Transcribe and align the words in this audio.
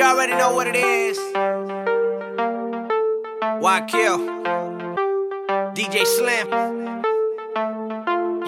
You 0.00 0.06
already 0.06 0.32
know 0.32 0.54
what 0.54 0.66
it 0.66 0.76
is. 0.76 1.18
Why 3.60 3.82
kill? 3.86 4.18
DJ 5.76 6.06
Slim. 6.06 6.48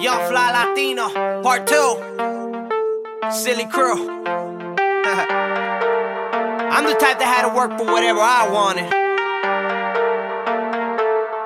Young 0.01 0.21
Fly 0.29 0.49
Latino, 0.57 1.09
part 1.43 1.67
two. 1.67 1.97
Silly 3.29 3.67
crew. 3.67 3.93
I'm 6.73 6.85
the 6.85 6.95
type 6.95 7.19
that 7.19 7.29
had 7.29 7.43
to 7.47 7.55
work 7.55 7.77
for 7.77 7.85
whatever 7.85 8.19
I 8.19 8.49
wanted. 8.51 8.91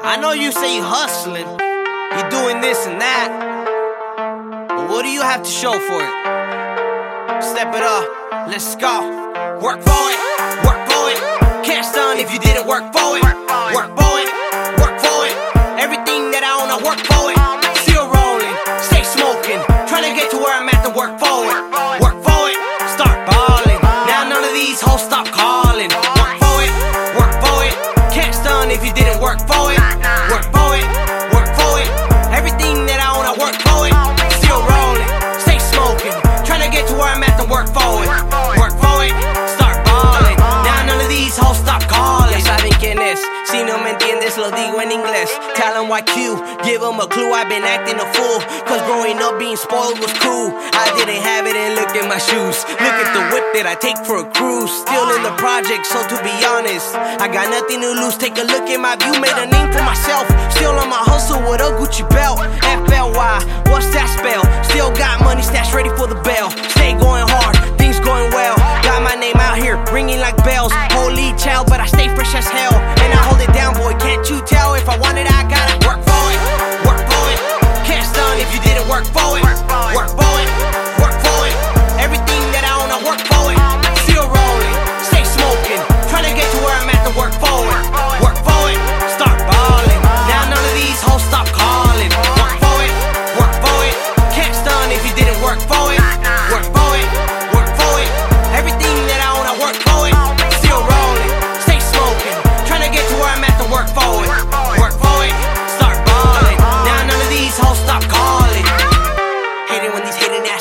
I 0.06 0.16
know 0.22 0.32
you 0.32 0.54
say 0.54 0.78
you 0.78 0.84
hustling, 0.84 1.50
you 1.50 2.30
doing 2.32 2.62
this 2.62 2.88
and 2.88 3.02
that. 3.02 4.70
But 4.70 4.88
what 4.90 5.04
do 5.04 5.10
you 5.10 5.22
have 5.22 5.44
to 5.44 5.50
show 5.50 5.74
for 5.74 6.00
it? 6.00 7.44
Step 7.44 7.76
it 7.76 7.84
up, 7.84 8.48
let's 8.48 8.78
go. 8.78 9.26
Work 9.62 9.82
for 9.82 10.07
if 12.28 12.34
you 12.34 12.40
didn't 12.40 12.68
work 12.68 12.92
for 12.92 13.18
it. 13.18 13.24
Work 13.74 13.97
lo 44.38 44.52
digo 44.52 44.80
en 44.82 44.92
inglés. 44.92 45.30
Tell 45.56 45.74
them 45.74 45.90
YQ, 45.90 46.64
give 46.64 46.82
them 46.82 47.00
a 47.02 47.08
clue. 47.08 47.34
I've 47.34 47.50
been 47.50 47.66
acting 47.66 47.98
a 47.98 48.08
fool. 48.14 48.40
Cause 48.70 48.82
growing 48.86 49.18
up 49.18 49.40
being 49.40 49.58
spoiled 49.58 49.98
was 50.00 50.14
cool. 50.22 50.54
I 50.54 50.94
didn't 50.94 51.22
have 51.26 51.50
it 51.50 51.58
and 51.58 51.74
look 51.74 51.90
at 51.98 52.06
my 52.06 52.22
shoes. 52.22 52.62
Look 52.78 52.98
at 53.02 53.10
the 53.18 53.24
whip 53.34 53.46
that 53.58 53.66
I 53.66 53.74
take 53.74 53.98
for 54.06 54.22
a 54.22 54.28
cruise. 54.38 54.70
Still 54.86 55.10
in 55.18 55.26
the 55.26 55.34
project, 55.42 55.90
so 55.90 56.06
to 56.06 56.18
be 56.22 56.34
honest, 56.46 56.94
I 56.94 57.26
got 57.26 57.50
nothing 57.50 57.82
to 57.82 57.92
lose. 57.98 58.16
Take 58.18 58.38
a 58.38 58.46
look 58.46 58.70
at 58.70 58.78
my 58.78 58.94
view, 59.02 59.18
made 59.18 59.38
a 59.42 59.50
name 59.50 59.74
for 59.74 59.82
myself. 59.82 60.30
Still 60.54 60.78
on 60.78 60.90
my 60.90 61.02
hustle 61.02 61.42
with 61.50 61.62
a 61.62 61.74
Gucci 61.82 62.06
belt. 62.14 62.38
FLY, 62.62 63.42
what's 63.74 63.90
that 63.98 64.06
spell? 64.14 64.46
Still 64.70 64.94
got 64.94 65.26
money 65.26 65.42
stashed 65.42 65.74
ready 65.74 65.90
for 65.98 66.06
the 66.06 66.20
bell. 66.22 66.54
Stay 66.78 66.94
going 66.94 67.26
hard, 67.26 67.57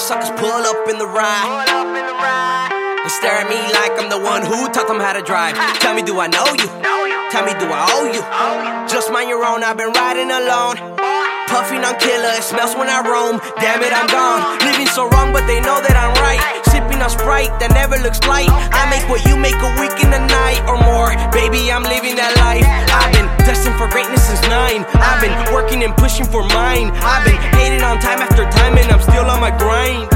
suckers 0.07 0.31
pull 0.39 0.63
up 0.63 0.87
in 0.87 1.03
the 1.03 1.07
ride. 1.11 1.67
And 1.67 3.11
stare 3.11 3.43
at 3.43 3.51
me 3.51 3.59
like 3.75 3.99
I'm 3.99 4.07
the 4.07 4.23
one 4.23 4.47
who 4.47 4.71
taught 4.71 4.87
them 4.87 5.03
how 5.03 5.11
to 5.11 5.23
drive. 5.23 5.59
Tell 5.83 5.99
me, 5.99 6.07
do 6.07 6.23
I 6.23 6.31
know 6.31 6.47
you? 6.55 6.71
Tell 7.35 7.43
me, 7.43 7.51
do 7.59 7.67
I 7.67 7.83
owe 7.91 8.07
you? 8.15 8.23
Just 8.87 9.11
mind 9.11 9.27
your 9.27 9.43
own, 9.43 9.67
I've 9.67 9.75
been 9.75 9.91
riding 9.91 10.31
alone. 10.31 10.79
Puffing 11.51 11.83
on 11.83 11.99
killer, 11.99 12.39
it 12.39 12.47
smells 12.47 12.79
when 12.79 12.87
I 12.87 13.03
roam. 13.03 13.43
Damn 13.59 13.83
it, 13.83 13.91
I'm 13.91 14.07
gone. 14.07 14.63
Living 14.63 14.87
so 14.87 15.11
wrong, 15.11 15.35
but 15.35 15.43
they 15.51 15.59
know 15.59 15.83
that 15.83 15.99
I'm 15.99 16.15
right. 16.23 16.39
Sipping 16.71 17.03
on 17.03 17.11
Sprite 17.11 17.51
that 17.59 17.75
never 17.75 17.99
looks 17.99 18.23
light. 18.31 18.51
I 18.51 18.87
make 18.87 19.03
what 19.11 19.27
you 19.27 19.35
make 19.35 19.59
a 19.59 19.73
week 19.83 19.99
in 20.07 20.15
a 20.15 20.23
night 20.23 20.63
or 20.71 20.79
more. 20.87 21.11
Baby, 21.35 21.67
I'm 21.67 21.83
living 21.83 22.15
that 22.15 22.31
life. 22.39 22.63
I've 22.95 23.11
been 23.11 23.27
destined 23.43 23.66
pushing 26.07 26.27
for 26.27 26.45
mine. 26.55 26.93
I've 27.03 27.25
been 27.25 27.35
hated 27.59 27.83
on 27.83 27.99
time 27.99 28.21
after 28.21 28.45
time, 28.45 28.79
and 28.79 28.93
I'm 28.93 29.01
still 29.01 29.29
on 29.29 29.41
my 29.41 29.51
grind. 29.59 30.16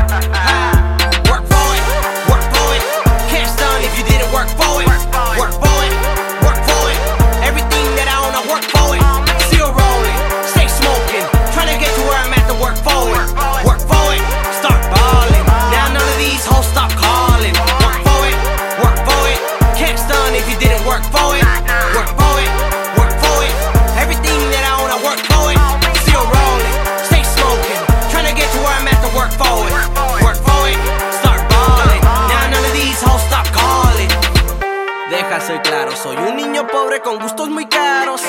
Ser 35.39 35.63
claro, 35.63 35.93
soy 35.97 36.17
un 36.17 36.37
niño 36.37 36.67
pobre 36.67 37.01
con 37.01 37.19
gustos 37.19 37.49
muy 37.49 37.65
caros. 37.67 38.21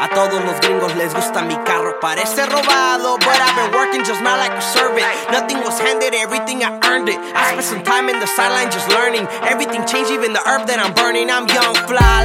A 0.00 0.08
todos 0.08 0.42
los 0.44 0.58
gringos 0.60 0.94
les 0.96 1.12
gusta 1.12 1.42
mi 1.42 1.56
carro, 1.64 1.98
parece 2.00 2.46
robado. 2.46 3.18
But 3.18 3.36
I've 3.40 3.56
been 3.56 3.72
working 3.74 4.04
just 4.04 4.22
not 4.22 4.38
like 4.38 4.52
a 4.52 4.62
servant. 4.62 5.04
Nothing 5.32 5.58
was 5.62 5.78
handed, 5.78 6.14
everything 6.14 6.62
I 6.62 6.78
earned 6.88 7.08
it. 7.08 7.18
I 7.18 7.52
spent 7.52 7.64
some 7.64 7.82
time 7.82 8.08
in 8.08 8.20
the 8.20 8.26
sideline 8.26 8.70
just 8.70 8.88
learning. 8.88 9.26
Everything 9.42 9.84
changed, 9.86 10.12
even 10.12 10.32
the 10.32 10.40
herb 10.46 10.66
that 10.68 10.78
I'm 10.78 10.94
burning. 10.94 11.30
I'm 11.30 11.46
young, 11.48 11.74
fly, 11.88 12.24